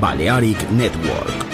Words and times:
Balearic 0.00 0.70
Network. 0.70 1.47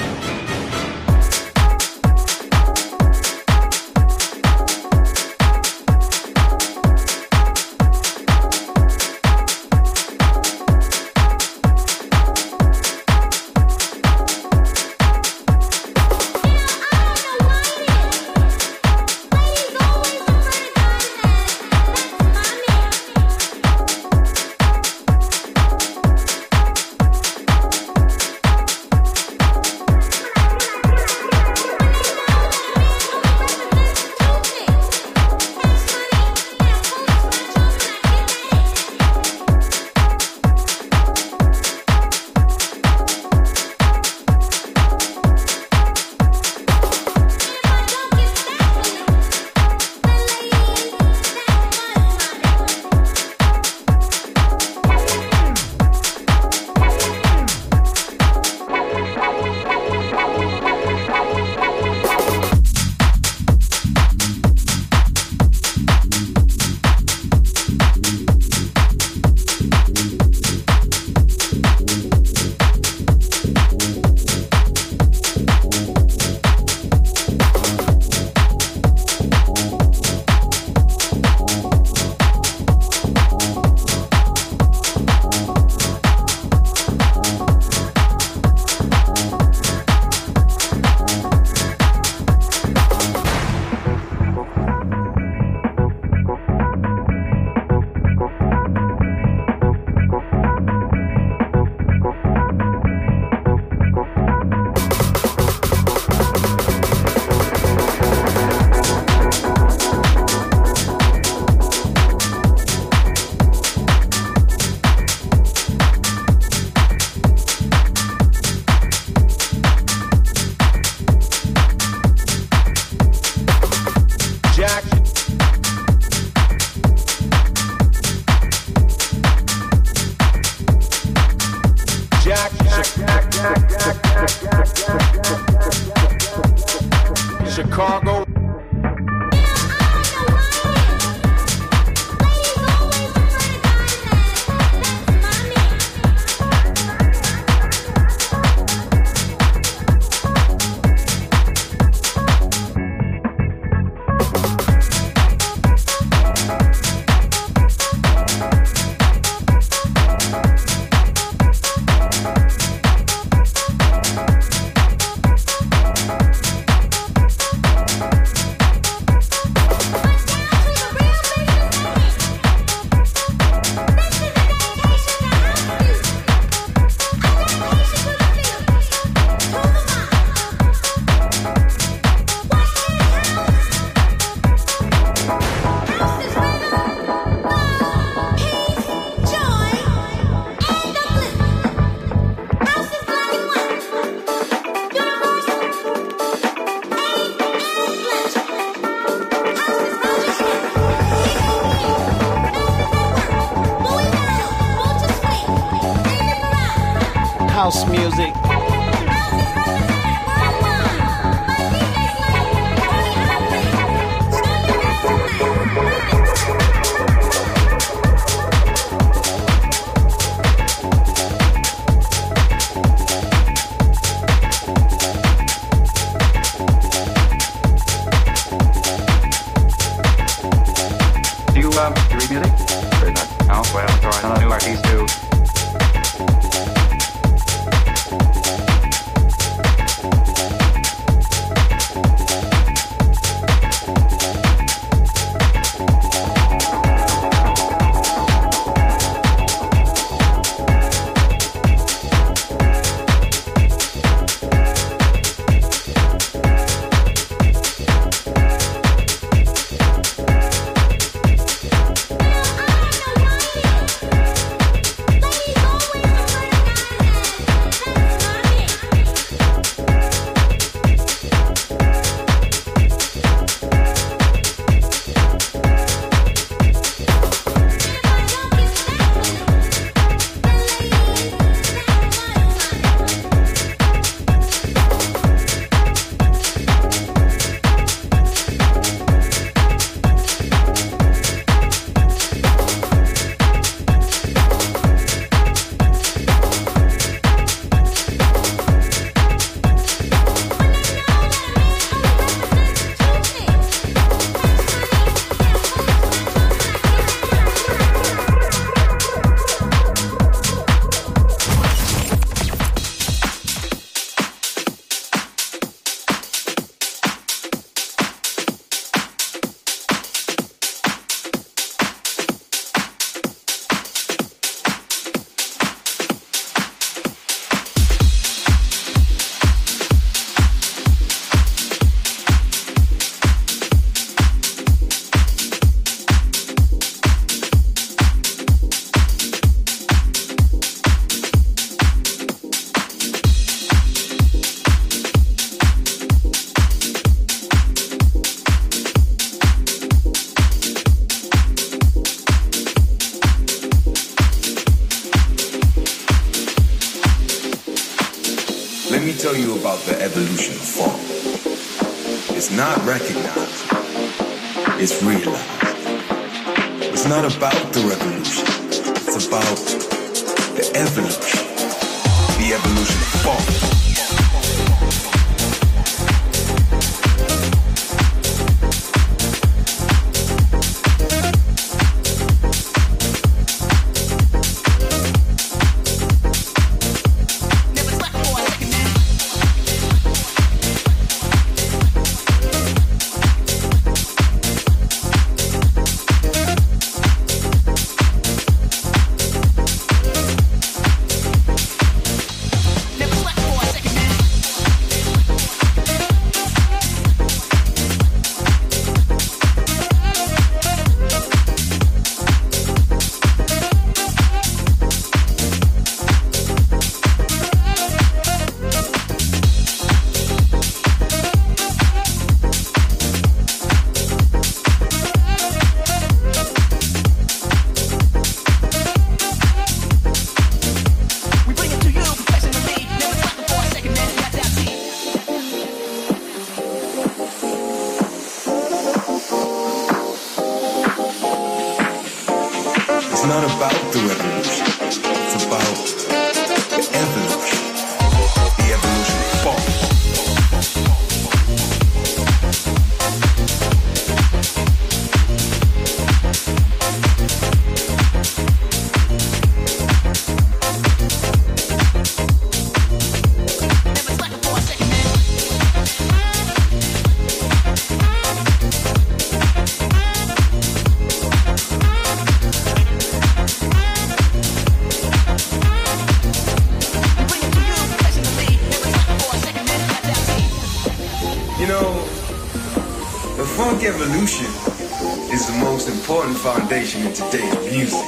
foundation 486.45 487.01
in 487.07 487.13
today's 487.15 487.73
music. 487.73 488.05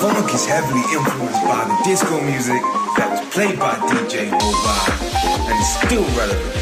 Funk 0.00 0.34
is 0.34 0.44
heavily 0.44 0.82
influenced 0.92 1.44
by 1.44 1.62
the 1.62 1.80
disco 1.84 2.20
music 2.22 2.60
that 2.96 3.08
was 3.08 3.20
played 3.32 3.56
by 3.56 3.72
DJ 3.86 4.32
Worldwide 4.32 5.48
and 5.48 5.60
is 5.60 5.72
still 5.78 6.02
relevant. 6.18 6.61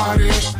body. 0.00 0.59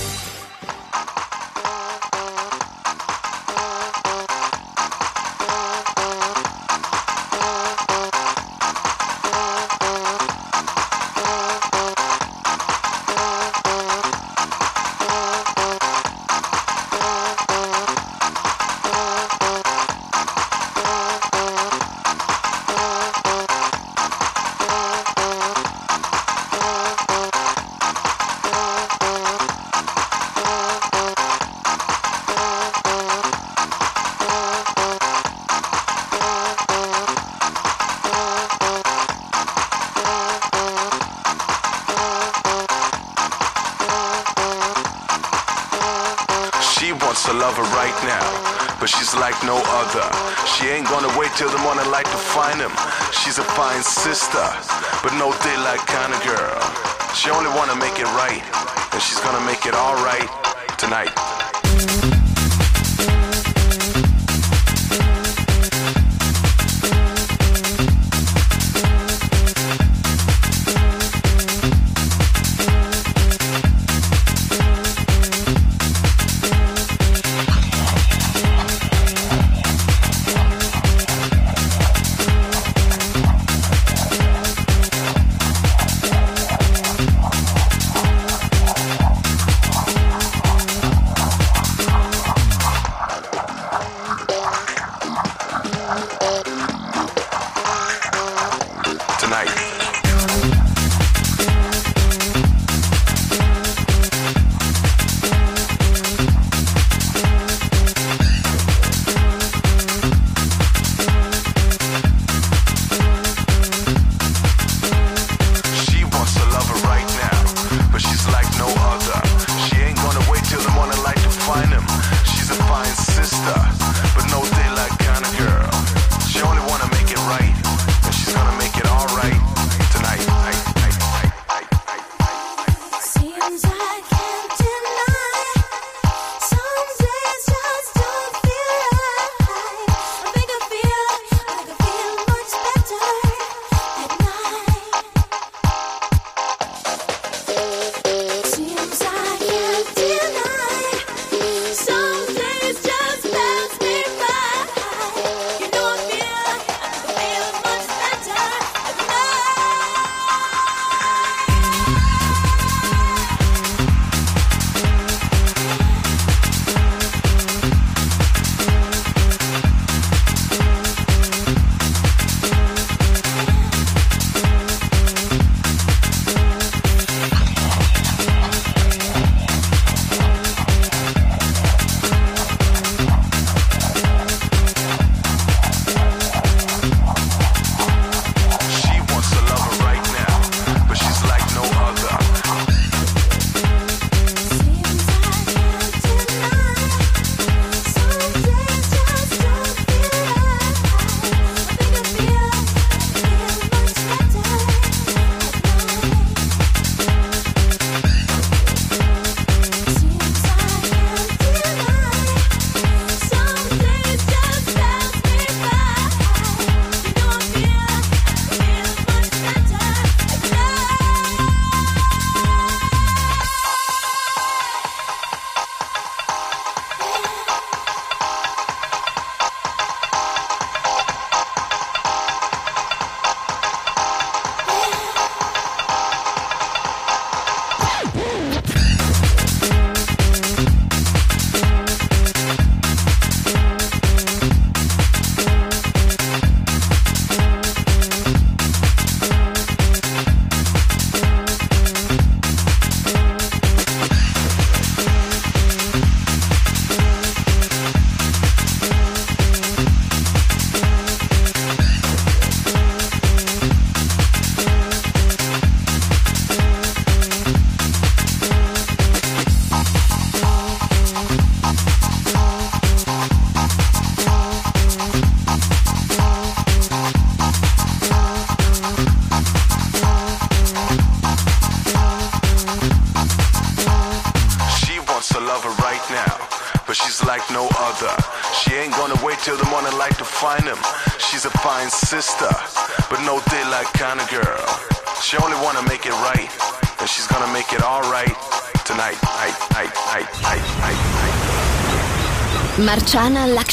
find 53.55 53.83